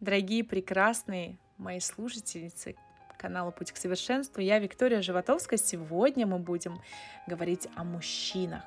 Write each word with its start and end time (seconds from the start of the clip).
Дорогие, 0.00 0.44
прекрасные 0.44 1.38
мои 1.56 1.80
слушательницы 1.80 2.76
канала 3.18 3.50
«Путь 3.50 3.72
к 3.72 3.76
совершенству», 3.76 4.40
я 4.40 4.60
Виктория 4.60 5.02
Животовская. 5.02 5.58
Сегодня 5.58 6.24
мы 6.24 6.38
будем 6.38 6.80
говорить 7.26 7.66
о 7.74 7.82
мужчинах. 7.82 8.62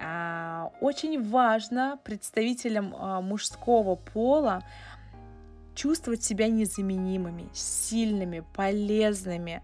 А, 0.00 0.72
очень 0.80 1.22
важно 1.28 2.00
представителям 2.02 2.94
а, 2.96 3.20
мужского 3.20 3.96
пола 3.96 4.62
чувствовать 5.74 6.24
себя 6.24 6.48
незаменимыми, 6.48 7.50
сильными, 7.52 8.42
полезными. 8.54 9.62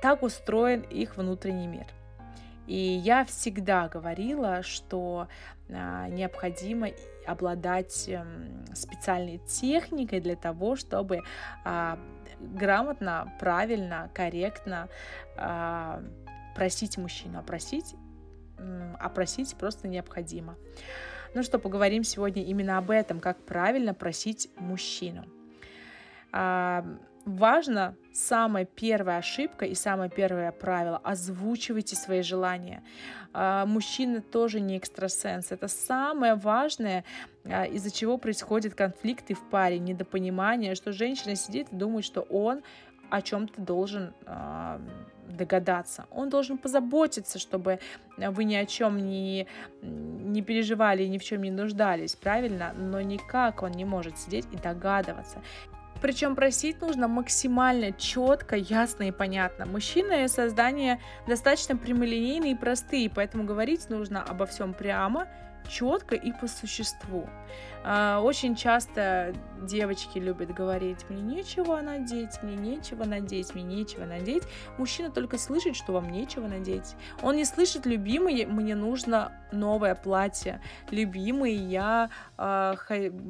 Так 0.00 0.22
устроен 0.22 0.80
их 0.80 1.18
внутренний 1.18 1.66
мир. 1.66 1.86
И 2.66 2.76
я 2.76 3.24
всегда 3.24 3.88
говорила, 3.88 4.62
что 4.62 5.28
а, 5.68 6.08
необходимо 6.08 6.88
обладать 7.26 8.08
эм, 8.08 8.64
специальной 8.74 9.38
техникой 9.38 10.20
для 10.20 10.36
того, 10.36 10.76
чтобы 10.76 11.20
а, 11.64 11.98
грамотно, 12.40 13.32
правильно, 13.38 14.10
корректно 14.14 14.88
а, 15.36 16.02
просить 16.54 16.98
мужчину. 16.98 17.38
Опросить, 17.38 17.94
опросить 18.98 19.56
просто 19.56 19.88
необходимо. 19.88 20.56
Ну 21.34 21.42
что, 21.42 21.58
поговорим 21.58 22.04
сегодня 22.04 22.44
именно 22.44 22.78
об 22.78 22.90
этом, 22.90 23.20
как 23.20 23.44
правильно 23.44 23.92
просить 23.92 24.48
мужчину 24.56 25.24
важно 27.24 27.96
самая 28.12 28.64
первая 28.64 29.18
ошибка 29.18 29.64
и 29.64 29.74
самое 29.74 30.10
первое 30.10 30.52
правило– 30.52 31.00
озвучивайте 31.04 31.96
свои 31.96 32.22
желания. 32.22 32.82
А, 33.32 33.66
мужчина 33.66 34.20
тоже 34.20 34.60
не 34.60 34.78
экстрасенс. 34.78 35.50
Это 35.50 35.68
самое 35.68 36.34
важное, 36.34 37.04
а, 37.44 37.64
из-за 37.64 37.90
чего 37.90 38.18
происходят 38.18 38.74
конфликты 38.74 39.34
в 39.34 39.42
паре, 39.50 39.78
недопонимание, 39.78 40.74
что 40.74 40.92
женщина 40.92 41.34
сидит 41.34 41.68
и 41.72 41.76
думает, 41.76 42.04
что 42.04 42.22
он 42.22 42.62
о 43.10 43.22
чем-то 43.22 43.60
должен 43.60 44.12
э, 44.26 44.78
догадаться. 45.28 46.06
Он 46.10 46.30
должен 46.30 46.58
позаботиться, 46.58 47.38
чтобы 47.38 47.78
вы 48.16 48.44
ни 48.44 48.54
о 48.54 48.66
чем 48.66 48.96
не, 48.96 49.46
не 49.82 50.42
переживали 50.42 51.04
и 51.04 51.08
ни 51.08 51.18
в 51.18 51.24
чем 51.24 51.42
не 51.42 51.50
нуждались, 51.50 52.16
правильно? 52.16 52.72
Но 52.76 53.00
никак 53.00 53.62
он 53.62 53.72
не 53.72 53.84
может 53.84 54.18
сидеть 54.18 54.46
и 54.52 54.56
догадываться. 54.56 55.42
Причем 56.04 56.36
просить 56.36 56.82
нужно 56.82 57.08
максимально 57.08 57.90
четко, 57.92 58.56
ясно 58.56 59.04
и 59.04 59.10
понятно. 59.10 59.64
Мужчины 59.64 60.28
создания 60.28 61.00
достаточно 61.26 61.78
прямолинейные 61.78 62.52
и 62.52 62.54
простые, 62.54 63.08
поэтому 63.08 63.44
говорить 63.44 63.88
нужно 63.88 64.22
обо 64.22 64.44
всем 64.44 64.74
прямо, 64.74 65.28
четко 65.68 66.14
и 66.14 66.32
по 66.32 66.46
существу. 66.46 67.28
А, 67.86 68.20
очень 68.22 68.56
часто 68.56 69.34
девочки 69.60 70.18
любят 70.18 70.54
говорить, 70.54 71.04
мне 71.10 71.20
нечего 71.20 71.80
надеть, 71.82 72.42
мне 72.42 72.56
нечего 72.56 73.04
надеть, 73.04 73.54
мне 73.54 73.62
нечего 73.62 74.06
надеть. 74.06 74.44
Мужчина 74.78 75.10
только 75.10 75.36
слышит, 75.36 75.76
что 75.76 75.92
вам 75.92 76.10
нечего 76.10 76.46
надеть. 76.46 76.96
Он 77.22 77.36
не 77.36 77.44
слышит, 77.44 77.84
любимый, 77.84 78.46
мне 78.46 78.74
нужно 78.74 79.32
новое 79.52 79.94
платье. 79.94 80.62
Любимый, 80.90 81.54
я 81.54 82.08
э, 82.38 82.74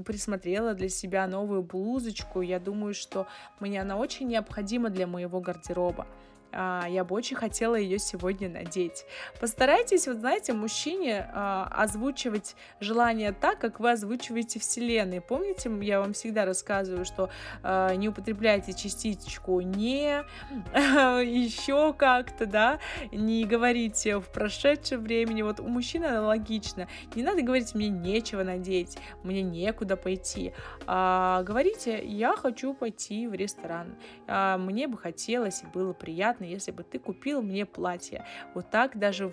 присмотрела 0.06 0.74
для 0.74 0.88
себя 0.88 1.26
новую 1.26 1.62
блузочку. 1.62 2.40
Я 2.40 2.60
думаю, 2.60 2.94
что 2.94 3.26
мне 3.58 3.80
она 3.80 3.96
очень 3.96 4.28
необходима 4.28 4.88
для 4.90 5.08
моего 5.08 5.40
гардероба. 5.40 6.06
А, 6.54 6.86
я 6.88 7.04
бы 7.04 7.14
очень 7.14 7.36
хотела 7.36 7.74
ее 7.74 7.98
сегодня 7.98 8.48
надеть. 8.48 9.04
Постарайтесь, 9.40 10.06
вот 10.06 10.18
знаете, 10.18 10.52
мужчине 10.52 11.28
а, 11.32 11.68
озвучивать 11.70 12.54
желание 12.80 13.32
так, 13.32 13.58
как 13.58 13.80
вы 13.80 13.90
озвучиваете 13.90 14.60
Вселенной. 14.60 15.20
Помните, 15.20 15.70
я 15.82 16.00
вам 16.00 16.12
всегда 16.12 16.44
рассказываю, 16.44 17.04
что 17.04 17.30
а, 17.62 17.94
не 17.94 18.08
употребляйте 18.08 18.72
частичку 18.72 19.60
не, 19.60 20.24
еще 20.74 21.92
как-то, 21.92 22.46
да, 22.46 22.78
не 23.10 23.44
говорите 23.44 24.18
в 24.18 24.28
прошедшем 24.28 25.02
времени. 25.02 25.42
Вот 25.42 25.60
у 25.60 25.66
мужчины 25.66 26.04
аналогично. 26.04 26.88
Не 27.14 27.22
надо 27.22 27.42
говорить, 27.42 27.74
мне 27.74 27.88
нечего 27.88 28.44
надеть, 28.44 28.96
мне 29.24 29.42
некуда 29.42 29.96
пойти. 29.96 30.52
А, 30.86 31.42
говорите, 31.42 32.04
я 32.04 32.36
хочу 32.36 32.74
пойти 32.74 33.26
в 33.26 33.34
ресторан. 33.34 33.94
Мне 34.26 34.86
бы 34.86 34.96
хотелось 34.96 35.62
и 35.62 35.66
было 35.66 35.92
приятно 35.92 36.43
приятно, 36.44 36.54
если 36.54 36.72
бы 36.72 36.82
ты 36.82 36.98
купил 36.98 37.42
мне 37.42 37.64
платье. 37.64 38.24
Вот 38.54 38.70
так 38.70 38.98
даже, 38.98 39.32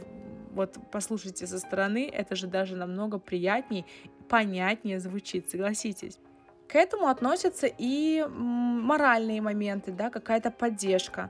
вот 0.54 0.78
послушайте 0.92 1.48
со 1.48 1.60
стороны, 1.60 2.10
это 2.12 2.36
же 2.36 2.48
даже 2.48 2.76
намного 2.76 3.20
приятнее, 3.20 3.86
понятнее 4.30 5.00
звучит, 5.00 5.50
согласитесь. 5.50 6.20
К 6.68 6.76
этому 6.76 7.08
относятся 7.08 7.68
и 7.68 8.26
моральные 8.30 9.42
моменты, 9.42 9.92
да, 9.92 10.10
какая-то 10.10 10.52
поддержка, 10.52 11.30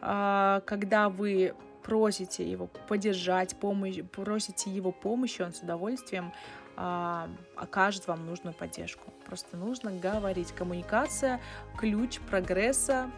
а, 0.00 0.60
когда 0.66 1.08
вы 1.08 1.54
просите 1.84 2.50
его 2.50 2.68
поддержать, 2.88 3.56
помощь, 3.56 4.00
просите 4.12 4.70
его 4.70 4.92
помощи, 4.92 5.42
он 5.42 5.52
с 5.52 5.62
удовольствием 5.62 6.32
а, 6.76 7.28
окажет 7.56 8.08
вам 8.08 8.26
нужную 8.26 8.54
поддержку. 8.54 9.12
Просто 9.26 9.56
нужно 9.56 9.92
говорить. 9.92 10.52
Коммуникация– 10.52 11.40
ключ 11.78 12.18
прогресса, 12.30 13.10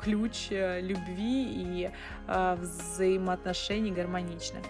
ключ 0.00 0.48
э, 0.50 0.80
любви 0.80 1.44
и 1.44 1.90
э, 2.26 2.56
взаимоотношений 2.56 3.90
гармоничных. 3.90 4.64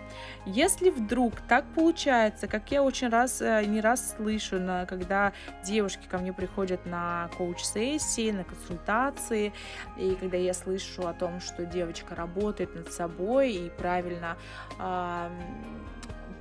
Если 0.45 0.91
вдруг 0.91 1.35
так 1.49 1.65
получается, 1.75 2.49
как 2.49 2.71
я 2.73 2.83
очень 2.83 3.09
раз, 3.09 3.41
э, 3.41 3.65
не 3.65 3.81
раз 3.81 4.17
слышу, 4.17 4.61
когда 4.89 5.33
девушки 5.65 6.07
ко 6.09 6.19
мне 6.19 6.33
приходят 6.33 6.85
на 6.87 7.31
коуч-сессии, 7.39 8.33
на 8.33 8.45
консультации, 8.45 9.53
и 9.97 10.17
когда 10.17 10.37
я 10.37 10.53
слышу 10.53 11.07
о 11.07 11.13
том, 11.13 11.41
что 11.41 11.65
девочка 11.65 12.15
работает 12.15 12.75
над 12.75 12.93
собой 12.93 13.53
и 13.53 13.71
правильно 13.71 14.37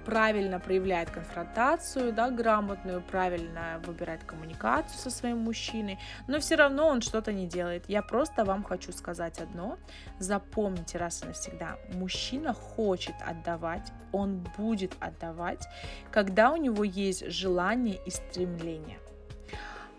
правильно 0.06 0.60
проявляет 0.60 1.10
конфронтацию, 1.10 2.14
да, 2.14 2.30
грамотную, 2.30 3.02
правильно 3.02 3.82
выбирает 3.86 4.24
коммуникацию 4.24 5.00
со 5.00 5.10
своим 5.10 5.40
мужчиной, 5.40 6.00
но 6.28 6.40
все 6.40 6.56
равно 6.56 6.88
он 6.88 7.02
что-то 7.02 7.34
не 7.34 7.48
делает. 7.48 7.84
Я 7.88 8.02
просто 8.02 8.46
вам 8.46 8.64
хочу 8.64 8.92
сказать 8.92 9.40
одно. 9.40 9.78
Запомните 10.20 10.98
раз 10.98 11.24
и 11.24 11.28
навсегда. 11.28 11.78
Мужчина 11.94 12.54
хочет 12.54 13.16
отдавать, 13.26 13.92
он 14.12 14.46
будет 14.58 14.94
отдавать, 15.00 15.68
когда 16.12 16.52
у 16.52 16.58
него 16.58 16.84
есть 16.84 17.30
желание 17.32 18.00
и 18.06 18.10
стремление. 18.10 19.00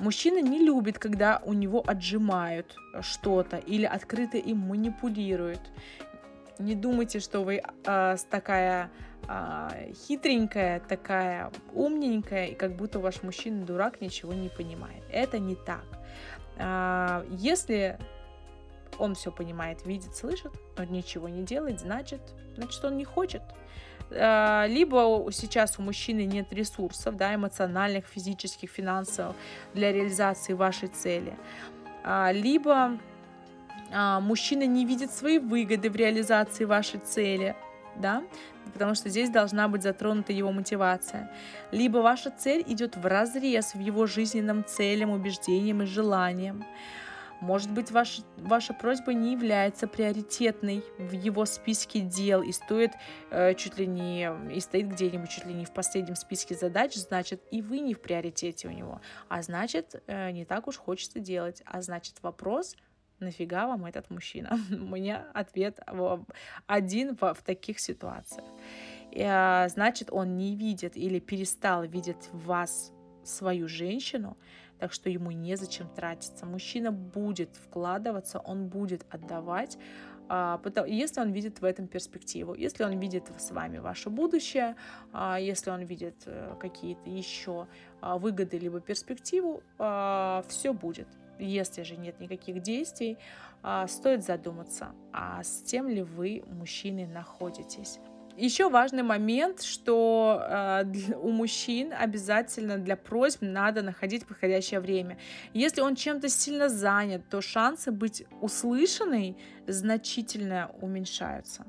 Мужчина 0.00 0.40
не 0.40 0.58
любит, 0.58 0.98
когда 0.98 1.42
у 1.44 1.52
него 1.52 1.84
отжимают 1.86 2.74
что-то 3.02 3.58
или 3.58 3.84
открыто 3.84 4.38
им 4.38 4.56
манипулируют. 4.58 5.60
Не 6.58 6.74
думайте, 6.74 7.20
что 7.20 7.40
вы 7.44 7.60
э, 7.84 8.16
такая 8.30 8.90
а, 9.32 9.70
хитренькая, 9.94 10.80
такая 10.80 11.52
умненькая, 11.72 12.46
и 12.46 12.54
как 12.56 12.74
будто 12.74 12.98
ваш 12.98 13.22
мужчина 13.22 13.64
дурак, 13.64 14.00
ничего 14.00 14.32
не 14.32 14.48
понимает. 14.48 15.04
Это 15.08 15.38
не 15.38 15.54
так. 15.54 15.84
А, 16.58 17.24
если 17.30 17.96
он 18.98 19.14
все 19.14 19.30
понимает, 19.30 19.86
видит, 19.86 20.16
слышит, 20.16 20.50
но 20.76 20.82
ничего 20.82 21.28
не 21.28 21.44
делает, 21.44 21.78
значит, 21.78 22.20
значит, 22.56 22.84
он 22.84 22.96
не 22.96 23.04
хочет. 23.04 23.42
А, 24.10 24.66
либо 24.66 25.24
сейчас 25.30 25.78
у 25.78 25.82
мужчины 25.82 26.24
нет 26.24 26.52
ресурсов, 26.52 27.16
да, 27.16 27.32
эмоциональных, 27.32 28.06
физических, 28.06 28.68
финансовых 28.68 29.36
для 29.74 29.92
реализации 29.92 30.54
вашей 30.54 30.88
цели. 30.88 31.36
А, 32.02 32.32
либо 32.32 32.98
а, 33.92 34.18
мужчина 34.18 34.66
не 34.66 34.84
видит 34.84 35.12
свои 35.12 35.38
выгоды 35.38 35.88
в 35.88 35.94
реализации 35.94 36.64
вашей 36.64 36.98
цели, 36.98 37.54
да, 37.96 38.22
потому 38.72 38.94
что 38.94 39.08
здесь 39.08 39.30
должна 39.30 39.68
быть 39.68 39.82
затронута 39.82 40.32
его 40.32 40.52
мотивация. 40.52 41.30
Либо 41.70 41.98
ваша 41.98 42.30
цель 42.30 42.64
идет 42.66 42.96
в 42.96 43.06
разрез 43.06 43.74
в 43.74 43.80
его 43.80 44.06
жизненным 44.06 44.64
целям, 44.64 45.10
убеждениям 45.10 45.82
и 45.82 45.86
желаниям. 45.86 46.64
Может 47.40 47.70
быть, 47.72 47.90
ваша, 47.90 48.22
ваша 48.36 48.74
просьба 48.74 49.14
не 49.14 49.32
является 49.32 49.86
приоритетной 49.86 50.84
в 50.98 51.12
его 51.12 51.46
списке 51.46 52.00
дел 52.00 52.42
и 52.42 52.52
стоит 52.52 52.92
э, 53.30 53.54
чуть 53.54 53.78
ли 53.78 53.86
не 53.86 54.30
и 54.54 54.60
стоит 54.60 54.88
где-нибудь 54.88 55.30
чуть 55.30 55.46
ли 55.46 55.54
не 55.54 55.64
в 55.64 55.72
последнем 55.72 56.16
списке 56.16 56.54
задач, 56.54 56.94
значит, 56.96 57.42
и 57.50 57.62
вы 57.62 57.80
не 57.80 57.94
в 57.94 58.02
приоритете 58.02 58.68
у 58.68 58.72
него. 58.72 59.00
А 59.28 59.40
значит, 59.40 60.02
э, 60.06 60.30
не 60.32 60.44
так 60.44 60.68
уж 60.68 60.76
хочется 60.76 61.18
делать. 61.18 61.62
А 61.64 61.80
значит, 61.80 62.16
вопрос 62.20 62.76
нафига 63.20 63.66
вам 63.66 63.84
этот 63.84 64.10
мужчина? 64.10 64.58
У 64.70 64.74
меня 64.74 65.26
ответ 65.34 65.80
один 66.66 67.16
в, 67.16 67.36
таких 67.44 67.78
ситуациях. 67.78 68.46
А, 69.16 69.68
значит, 69.68 70.08
он 70.10 70.36
не 70.36 70.56
видит 70.56 70.96
или 70.96 71.18
перестал 71.18 71.84
видеть 71.84 72.28
в 72.32 72.46
вас 72.46 72.92
свою 73.24 73.68
женщину, 73.68 74.36
так 74.78 74.92
что 74.92 75.10
ему 75.10 75.30
незачем 75.30 75.88
тратиться. 75.88 76.46
Мужчина 76.46 76.90
будет 76.90 77.50
вкладываться, 77.56 78.38
он 78.38 78.68
будет 78.68 79.04
отдавать, 79.10 79.78
а, 80.28 80.60
если 80.86 81.20
он 81.20 81.32
видит 81.32 81.60
в 81.60 81.64
этом 81.64 81.88
перспективу, 81.88 82.54
если 82.54 82.84
он 82.84 82.98
видит 83.00 83.24
с 83.36 83.50
вами 83.50 83.78
ваше 83.78 84.10
будущее, 84.10 84.76
а, 85.12 85.40
если 85.40 85.70
он 85.70 85.80
видит 85.80 86.22
э, 86.26 86.54
какие-то 86.60 87.10
еще 87.10 87.66
выгоды 88.00 88.58
либо 88.58 88.80
перспективу, 88.80 89.62
все 89.76 90.72
будет. 90.72 91.06
Если 91.40 91.82
же 91.82 91.96
нет 91.96 92.20
никаких 92.20 92.62
действий, 92.62 93.18
стоит 93.86 94.24
задуматься, 94.24 94.94
а 95.12 95.42
с 95.42 95.62
тем 95.62 95.88
ли 95.88 96.02
вы, 96.02 96.42
мужчины, 96.46 97.06
находитесь. 97.06 97.98
Еще 98.36 98.70
важный 98.70 99.02
момент, 99.02 99.60
что 99.60 100.40
э, 100.42 100.84
у 101.20 101.30
мужчин 101.30 101.92
обязательно 101.92 102.78
для 102.78 102.96
просьб 102.96 103.42
надо 103.42 103.82
находить 103.82 104.24
подходящее 104.24 104.80
время. 104.80 105.18
Если 105.52 105.82
он 105.82 105.94
чем-то 105.94 106.30
сильно 106.30 106.70
занят, 106.70 107.22
то 107.28 107.42
шансы 107.42 107.90
быть 107.90 108.24
услышанной 108.40 109.36
значительно 109.66 110.70
уменьшаются. 110.80 111.66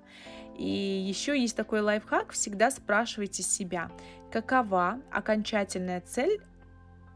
И 0.58 0.66
еще 0.66 1.38
есть 1.38 1.58
такой 1.58 1.82
лайфхак, 1.82 2.32
всегда 2.32 2.72
спрашивайте 2.72 3.44
себя, 3.44 3.92
какова 4.32 5.02
окончательная 5.12 6.00
цель 6.00 6.40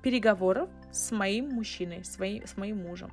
переговоров 0.02 0.70
с 0.96 1.12
моим 1.12 1.50
мужчиной, 1.50 2.04
с 2.04 2.18
моим, 2.18 2.48
с 2.48 2.58
моим 2.58 2.84
мужем. 2.84 3.12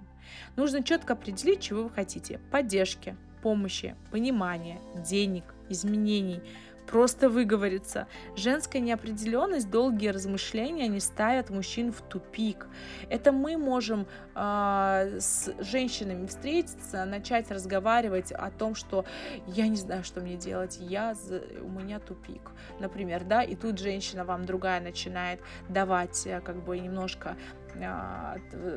Нужно 0.57 0.83
четко 0.83 1.15
определить, 1.15 1.61
чего 1.61 1.85
вы 1.85 1.91
хотите. 1.91 2.41
Поддержки, 2.51 3.17
помощи, 3.43 3.97
понимания, 4.11 4.79
денег, 5.05 5.45
изменений, 5.69 6.41
просто 6.87 7.29
выговориться. 7.29 8.07
Женская 8.37 8.81
неопределенность, 8.81 9.71
долгие 9.71 10.09
размышления, 10.09 10.85
они 10.85 11.01
ставят 11.01 11.51
мужчин 11.51 11.93
в 11.93 12.03
тупик. 12.03 12.67
Это 13.09 13.33
мы 13.33 13.57
можем 13.57 14.07
э, 14.35 15.19
с 15.21 15.53
женщинами 15.61 16.27
встретиться, 16.27 17.05
начать 17.05 17.51
разговаривать 17.51 18.33
о 18.33 18.51
том, 18.51 18.75
что 18.75 19.05
я 19.47 19.69
не 19.69 19.77
знаю, 19.77 20.05
что 20.05 20.21
мне 20.21 20.37
делать, 20.37 20.79
я, 20.81 21.15
у 21.63 21.69
меня 21.69 21.99
тупик, 21.99 22.51
например, 22.81 23.25
да, 23.25 23.43
и 23.43 23.55
тут 23.55 23.79
женщина 23.79 24.25
вам 24.25 24.45
другая 24.45 24.81
начинает 24.81 25.41
давать 25.69 26.27
э, 26.27 26.41
как 26.41 26.63
бы 26.65 26.79
немножко 26.79 27.37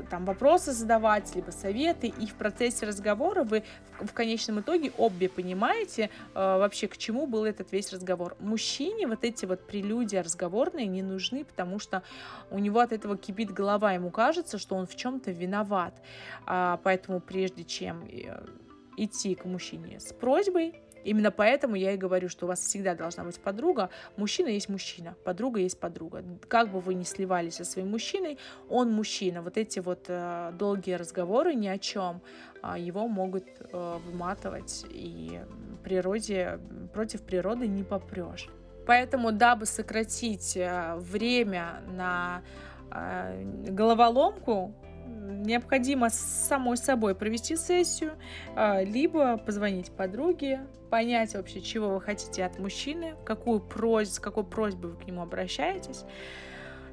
там 0.09 0.25
вопросы 0.25 0.71
задавать, 0.71 1.36
либо 1.36 1.51
советы, 1.51 2.07
и 2.07 2.25
в 2.27 2.36
процессе 2.36 2.86
разговора 2.86 3.44
вы 3.44 3.63
в, 4.00 4.13
конечном 4.13 4.59
итоге 4.62 4.92
обе 4.97 5.30
понимаете 5.30 6.03
э, 6.03 6.09
вообще, 6.36 6.88
к 6.88 6.97
чему 6.97 7.27
был 7.27 7.45
этот 7.45 7.71
весь 7.71 7.92
разговор. 7.94 8.36
Мужчине 8.39 9.07
вот 9.07 9.24
эти 9.24 9.45
вот 9.45 9.65
прелюдии 9.68 10.18
разговорные 10.18 10.88
не 10.88 11.01
нужны, 11.01 11.45
потому 11.45 11.80
что 11.80 12.03
у 12.51 12.59
него 12.59 12.80
от 12.80 12.94
этого 12.94 13.18
кипит 13.18 13.51
голова, 13.51 13.94
ему 13.94 14.12
кажется, 14.12 14.57
что 14.57 14.75
он 14.75 14.88
в 14.88 14.95
чем-то 14.95 15.31
виноват. 15.31 15.94
А, 16.45 16.80
поэтому 16.83 17.19
прежде 17.19 17.63
чем 17.63 18.03
э, 18.06 18.45
идти 18.97 19.36
к 19.36 19.45
мужчине 19.45 20.00
с 20.00 20.13
просьбой, 20.13 20.81
Именно 21.06 21.30
поэтому 21.30 21.75
я 21.75 21.92
и 21.92 21.98
говорю, 21.98 22.30
что 22.30 22.46
у 22.46 22.50
вас 22.50 22.60
всегда 22.60 22.96
должна 22.96 23.24
быть 23.24 23.40
подруга. 23.40 23.90
Мужчина 24.18 24.48
есть 24.48 24.69
мужчина, 24.69 25.16
подруга 25.24 25.60
есть 25.60 25.80
подруга. 25.80 26.24
Как 26.48 26.72
бы 26.72 26.80
вы 26.80 26.96
ни 26.96 27.04
сливались 27.04 27.56
со 27.56 27.63
своим 27.63 27.92
мужчиной, 27.92 28.40
он 28.69 28.92
мужчина. 28.92 29.44
Вот 29.44 29.57
эти 29.57 29.80
вот 29.80 30.06
э, 30.07 30.52
долгие 30.54 30.96
разговоры 30.96 31.54
ни 31.54 31.68
о 31.68 31.78
чем 31.78 32.22
э, 32.63 32.80
его 32.80 33.07
могут 33.07 33.46
э, 33.60 33.98
выматывать, 34.04 34.86
и 34.90 35.40
природе, 35.84 36.60
против 36.92 37.22
природы 37.22 37.68
не 37.68 37.84
попрешь. 37.84 38.50
Поэтому, 38.88 39.31
дабы 39.31 39.68
сократить 39.68 40.57
э, 40.57 40.96
время 40.96 41.81
на 41.88 42.42
э, 42.92 43.44
головоломку, 43.68 44.74
необходимо 45.44 46.10
самой 46.10 46.77
собой 46.77 47.16
провести 47.16 47.56
сессию, 47.56 48.13
а, 48.56 48.81
либо 48.83 49.38
позвонить 49.38 49.92
подруге, 49.92 50.62
понять 50.89 51.36
вообще, 51.36 51.62
чего 51.62 51.89
вы 51.95 52.01
хотите 52.01 52.44
от 52.45 52.60
мужчины, 52.60 53.16
какую 53.25 53.60
просьбу, 53.60 54.16
с 54.16 54.19
какой 54.19 54.44
просьбой 54.44 54.92
вы 54.92 54.98
к 54.98 55.07
нему 55.07 55.22
обращаетесь, 55.22 56.04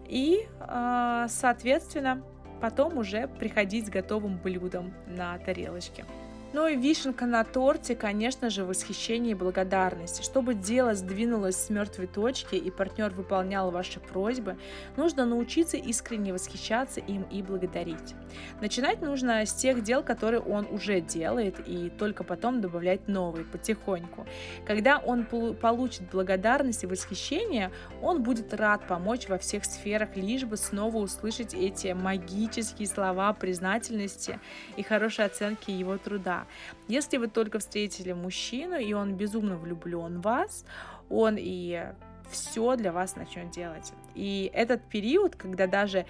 и, 0.09 0.47
а, 0.61 1.27
соответственно, 1.29 2.23
потом 2.61 2.99
уже 2.99 3.29
приходить 3.29 3.87
с 3.87 3.91
готовым 3.91 4.39
блюдом 4.39 4.95
на 5.07 5.39
тарелочке. 5.39 6.05
Ну 6.53 6.67
и 6.67 6.77
вишенка 6.77 7.25
на 7.25 7.45
торте, 7.45 7.97
конечно 7.97 8.51
же, 8.51 8.67
восхищение 8.67 9.31
и 9.31 9.35
благодарность. 9.35 10.23
Чтобы 10.23 10.55
дело 10.55 10.95
сдвинулось 10.95 11.57
с 11.57 11.71
мертвой 11.71 12.07
точки 12.07 12.57
и 12.57 12.71
партнер 12.71 13.11
выполнял 13.11 13.71
ваши 13.71 14.01
просьбы, 14.01 14.59
нужно 14.97 15.25
научиться 15.25 15.79
искренне 15.79 16.35
восхищаться 16.35 17.01
им 17.01 17.23
и 17.23 17.43
благодарить. 17.43 18.15
Начинать 18.61 19.01
нужно 19.01 19.47
с 19.47 19.55
тех 19.55 19.83
дел, 19.83 20.03
которые 20.03 20.41
он 20.41 20.67
уже 20.71 21.01
делает, 21.01 21.57
и 21.67 21.89
только 21.89 22.23
потом 22.23 22.61
добавлять 22.61 23.09
новые 23.09 23.47
потихоньку. 23.47 24.27
Когда 24.67 24.99
он 24.99 25.25
получит 25.25 26.11
благодарность 26.11 26.85
и 26.85 26.87
восхищение, 26.87 27.71
он 28.03 28.23
будет 28.23 28.53
рад 28.53 28.87
помочь 28.87 29.27
во 29.27 29.39
всех 29.39 29.65
сферах, 29.65 30.17
лишь 30.17 30.45
бы 30.45 30.59
снова 30.59 30.99
услышать 30.99 31.55
эти 31.55 31.93
магические 31.93 32.89
слова 32.89 33.33
признательности 33.33 34.39
и 34.77 34.83
хорошей 34.83 35.25
оценки 35.25 35.71
его 35.71 35.97
труда. 35.97 36.42
Если 36.89 37.17
вы 37.17 37.29
только 37.29 37.59
встретили 37.59 38.13
мужчину, 38.13 38.77
и 38.77 38.93
он 38.93 39.15
безумно 39.15 39.57
влюблен 39.57 40.21
в 40.21 40.23
вас, 40.23 40.65
он 41.09 41.37
и 41.39 41.87
все 42.31 42.77
для 42.77 42.93
вас 42.93 43.17
начнет 43.17 43.51
делать. 43.51 43.93
И 44.15 44.51
этот 44.55 44.83
период, 44.89 45.37
когда 45.37 45.67
даже 45.67 46.07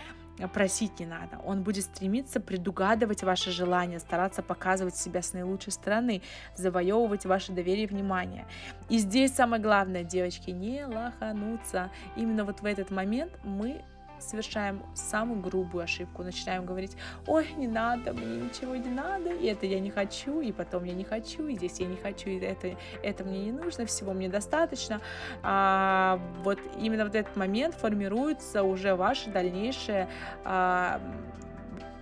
просить 0.53 0.99
не 0.99 1.07
надо. 1.07 1.39
Он 1.45 1.63
будет 1.63 1.85
стремиться 1.85 2.41
предугадывать 2.41 3.23
ваши 3.23 3.51
желания, 3.51 3.99
стараться 3.99 4.43
показывать 4.43 4.97
себя 4.97 5.23
с 5.23 5.35
наилучшей 5.35 5.73
стороны, 5.73 6.23
завоевывать 6.57 7.27
ваше 7.27 7.53
доверие 7.53 7.85
и 7.85 7.87
внимание. 7.87 8.47
И 8.89 8.99
здесь 8.99 9.35
самое 9.35 9.63
главное, 9.63 10.05
девочки, 10.05 10.51
не 10.51 10.85
лохануться. 10.85 11.91
Именно 12.17 12.45
вот 12.45 12.61
в 12.61 12.65
этот 12.65 12.91
момент 12.91 13.33
мы 13.45 13.83
совершаем 14.23 14.83
самую 14.95 15.41
грубую 15.41 15.85
ошибку, 15.85 16.23
начинаем 16.23 16.65
говорить, 16.65 16.97
ой, 17.27 17.49
не 17.57 17.69
надо, 17.69 18.13
мне 18.13 18.43
ничего 18.43 18.77
не 18.77 18.89
надо, 18.89 19.33
и 19.33 19.47
это 19.47 19.67
я 19.67 19.81
не 19.81 19.91
хочу, 19.91 20.41
и 20.41 20.53
потом 20.53 20.85
я 20.85 20.95
не 20.95 21.05
хочу, 21.05 21.47
и 21.47 21.57
здесь 21.57 21.81
я 21.81 21.87
не 21.87 21.97
хочу, 21.97 22.31
и 22.31 22.39
это, 22.39 22.77
это 23.03 23.25
мне 23.25 23.45
не 23.45 23.53
нужно, 23.53 23.87
всего 23.87 24.13
мне 24.13 24.29
достаточно. 24.29 25.01
А, 25.43 26.21
вот 26.43 26.59
именно 26.79 27.05
вот 27.05 27.15
этот 27.15 27.37
момент 27.37 27.75
формируется 27.75 28.63
уже 28.63 28.95
ваша 28.95 29.31
дальнейшая 29.31 30.09
а, 30.45 31.01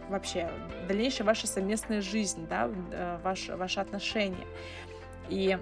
вообще 0.09 0.51
дальнейшая 0.89 1.27
ваша 1.27 1.47
совместная 1.47 2.01
жизнь, 2.01 2.47
да, 2.49 2.69
э, 2.91 3.19
ваши, 3.23 3.57
ваши 3.57 3.81
отношения. 3.81 4.47
И 5.29 5.57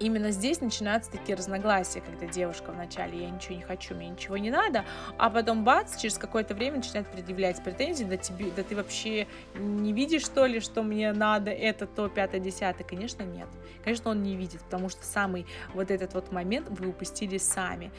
именно 0.00 0.30
здесь 0.30 0.60
начинаются 0.60 1.10
такие 1.10 1.36
разногласия, 1.36 2.00
когда 2.00 2.26
девушка 2.26 2.72
вначале 2.72 3.22
я 3.22 3.30
ничего 3.30 3.56
не 3.56 3.62
хочу, 3.62 3.94
мне 3.94 4.08
ничего 4.08 4.36
не 4.36 4.50
надо, 4.50 4.84
а 5.16 5.30
потом 5.30 5.64
бац, 5.64 5.96
через 5.96 6.18
какое-то 6.18 6.54
время 6.54 6.76
начинает 6.76 7.08
предъявлять 7.08 7.62
претензии, 7.62 8.04
да, 8.04 8.16
тебе, 8.16 8.50
да 8.54 8.62
ты 8.62 8.76
вообще 8.76 9.26
не 9.54 9.92
видишь, 9.92 10.24
что 10.24 10.46
ли, 10.46 10.60
что 10.60 10.82
мне 10.82 11.12
надо 11.12 11.50
это, 11.50 11.86
то, 11.86 12.08
пятое, 12.08 12.40
десятое? 12.40 12.86
Конечно, 12.86 13.22
нет. 13.22 13.48
Конечно, 13.84 14.10
он 14.10 14.22
не 14.22 14.36
видит, 14.36 14.60
потому 14.62 14.88
что 14.88 15.04
самый 15.04 15.46
вот 15.74 15.90
этот 15.90 16.14
вот 16.14 16.32
момент 16.32 16.68
вы 16.68 16.88
упустили 16.88 17.38
сами, 17.38 17.90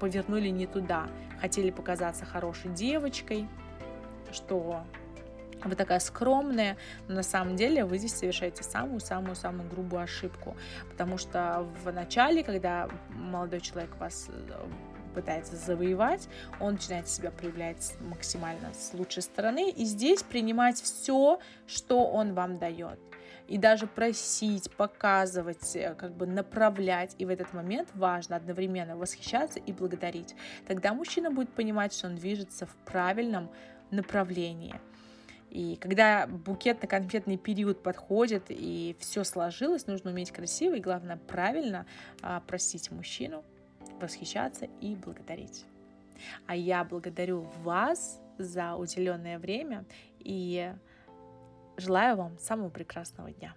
повернули 0.00 0.48
не 0.48 0.66
туда, 0.66 1.08
хотели 1.40 1.70
показаться 1.70 2.24
хорошей 2.24 2.70
девочкой, 2.70 3.48
что 4.32 4.84
вы 5.64 5.76
такая 5.76 6.00
скромная, 6.00 6.76
но 7.08 7.16
на 7.16 7.22
самом 7.22 7.56
деле 7.56 7.84
вы 7.84 7.98
здесь 7.98 8.14
совершаете 8.14 8.62
самую-самую-самую 8.62 9.68
грубую 9.68 10.02
ошибку, 10.02 10.56
потому 10.90 11.18
что 11.18 11.66
в 11.84 11.92
начале, 11.92 12.42
когда 12.42 12.88
молодой 13.10 13.60
человек 13.60 13.96
вас 13.98 14.28
э, 14.28 14.66
пытается 15.14 15.56
завоевать, 15.56 16.28
он 16.60 16.74
начинает 16.74 17.08
себя 17.08 17.30
проявлять 17.30 17.94
максимально 18.00 18.72
с 18.74 18.92
лучшей 18.94 19.22
стороны, 19.22 19.70
и 19.70 19.84
здесь 19.84 20.22
принимать 20.22 20.80
все, 20.80 21.38
что 21.66 22.06
он 22.06 22.34
вам 22.34 22.58
дает. 22.58 22.98
И 23.48 23.58
даже 23.58 23.86
просить, 23.86 24.70
показывать, 24.76 25.76
э, 25.76 25.94
как 25.94 26.12
бы 26.12 26.26
направлять. 26.26 27.14
И 27.18 27.24
в 27.24 27.28
этот 27.28 27.52
момент 27.52 27.88
важно 27.94 28.36
одновременно 28.36 28.96
восхищаться 28.96 29.58
и 29.58 29.72
благодарить. 29.72 30.34
Тогда 30.66 30.94
мужчина 30.94 31.30
будет 31.30 31.50
понимать, 31.50 31.92
что 31.92 32.06
он 32.06 32.16
движется 32.16 32.66
в 32.66 32.74
правильном 32.86 33.50
направлении. 33.90 34.80
И 35.52 35.76
когда 35.76 36.26
букетно-конфетный 36.26 37.36
период 37.36 37.82
подходит 37.82 38.44
и 38.48 38.96
все 38.98 39.22
сложилось, 39.22 39.86
нужно 39.86 40.10
уметь 40.10 40.30
красиво 40.30 40.76
и, 40.76 40.80
главное, 40.80 41.18
правильно 41.18 41.84
а, 42.22 42.40
просить 42.40 42.90
мужчину, 42.90 43.44
восхищаться 44.00 44.66
и 44.80 44.96
благодарить. 44.96 45.66
А 46.46 46.56
я 46.56 46.82
благодарю 46.84 47.42
вас 47.62 48.18
за 48.38 48.76
уделенное 48.76 49.38
время 49.38 49.84
и 50.20 50.72
желаю 51.76 52.16
вам 52.16 52.38
самого 52.38 52.70
прекрасного 52.70 53.30
дня. 53.30 53.54